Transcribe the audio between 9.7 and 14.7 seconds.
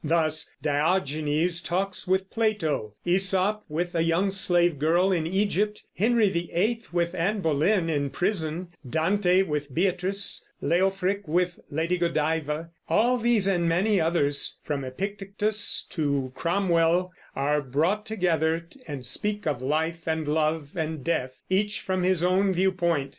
Beatrice, Leofric with Lady Godiva, all these and many others,